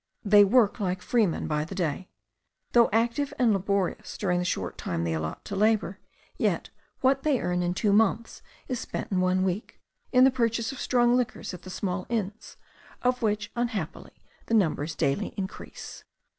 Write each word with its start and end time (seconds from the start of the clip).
They 0.25 0.43
work 0.43 0.79
like 0.79 0.99
freemen 0.99 1.47
by 1.47 1.63
the 1.63 1.75
day. 1.75 2.09
Though 2.71 2.89
active 2.91 3.35
and 3.37 3.53
laborious 3.53 4.17
during 4.17 4.39
the 4.39 4.45
short 4.45 4.75
time 4.75 5.03
they 5.03 5.13
allot 5.13 5.45
to 5.45 5.55
labour, 5.55 5.99
yet 6.37 6.71
what 7.01 7.21
they 7.21 7.39
earn 7.39 7.61
in 7.61 7.75
two 7.75 7.93
months 7.93 8.41
is 8.67 8.79
spent 8.79 9.11
in 9.11 9.21
one 9.21 9.43
week, 9.43 9.79
in 10.11 10.23
the 10.23 10.31
purchase 10.31 10.71
of 10.71 10.81
strong 10.81 11.15
liquors 11.15 11.53
at 11.53 11.61
the 11.61 11.69
small 11.69 12.07
inns, 12.09 12.57
of 13.03 13.21
which 13.21 13.51
unhappily 13.55 14.23
the 14.47 14.55
numbers 14.55 14.95
daily 14.95 15.35
increase. 15.37 16.03